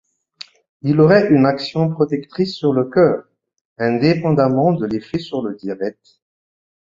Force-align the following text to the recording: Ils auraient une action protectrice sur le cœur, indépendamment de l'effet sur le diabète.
Ils 0.81 0.99
auraient 0.99 1.27
une 1.29 1.45
action 1.45 1.91
protectrice 1.91 2.55
sur 2.55 2.73
le 2.73 2.85
cœur, 2.89 3.25
indépendamment 3.77 4.73
de 4.73 4.87
l'effet 4.87 5.19
sur 5.19 5.43
le 5.43 5.53
diabète. 5.53 6.19